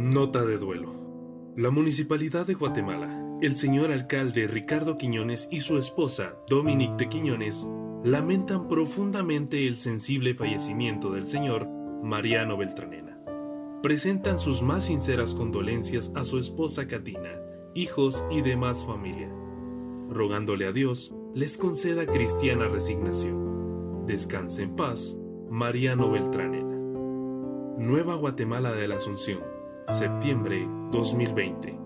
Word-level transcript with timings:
Nota 0.00 0.46
de 0.46 0.56
duelo. 0.56 0.94
La 1.58 1.68
Municipalidad 1.68 2.46
de 2.46 2.54
Guatemala, 2.54 3.36
el 3.42 3.54
señor 3.54 3.92
alcalde 3.92 4.46
Ricardo 4.46 4.96
Quiñones 4.96 5.46
y 5.50 5.60
su 5.60 5.76
esposa, 5.76 6.36
Dominique 6.48 6.94
de 6.96 7.10
Quiñones, 7.10 7.66
lamentan 8.02 8.66
profundamente 8.66 9.68
el 9.68 9.76
sensible 9.76 10.32
fallecimiento 10.32 11.12
del 11.12 11.26
señor 11.26 11.68
Mariano 12.02 12.56
Beltranena. 12.56 13.20
Presentan 13.82 14.38
sus 14.38 14.62
más 14.62 14.86
sinceras 14.86 15.34
condolencias 15.34 16.10
a 16.14 16.24
su 16.24 16.38
esposa 16.38 16.88
Katina, 16.88 17.38
hijos 17.74 18.24
y 18.30 18.40
demás 18.40 18.86
familia, 18.86 19.30
rogándole 20.08 20.64
a 20.64 20.72
Dios 20.72 21.14
les 21.34 21.58
conceda 21.58 22.06
cristiana 22.06 22.68
resignación. 22.68 24.06
Descanse 24.06 24.62
en 24.62 24.76
paz, 24.76 25.18
Mariano 25.50 26.10
Beltranena. 26.10 26.78
Nueva 27.76 28.14
Guatemala 28.14 28.72
de 28.72 28.88
la 28.88 28.96
Asunción, 28.96 29.59
septiembre 29.90 30.66
2020. 30.90 31.79